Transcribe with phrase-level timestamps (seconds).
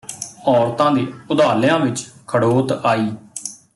[0.47, 3.11] ਔਰਤਾਂ ਦੇ ਉਧਾਲਿਆਂ ਵਿਚ ਖੜੋਤ ਆਈ